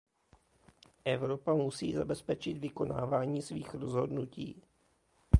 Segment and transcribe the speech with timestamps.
[1.05, 4.63] Evropa musí zabezpečit vykonávání svých rozhodnutí.